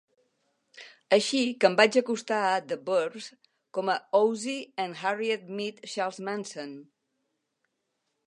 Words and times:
Així 1.17 1.41
que 1.63 1.67
em 1.71 1.75
vaig 1.81 1.97
acostar 2.01 2.39
a 2.45 2.55
"The 2.71 2.77
Burbs" 2.87 3.27
com 3.79 3.93
a 3.95 3.99
"Ozzie 4.21 4.65
and 4.85 4.99
Harriet 5.05 5.47
Meet 5.59 5.85
Charles 5.93 6.21
Manson". 6.31 6.73